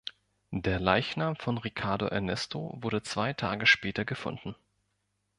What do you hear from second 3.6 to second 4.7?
später gefunden.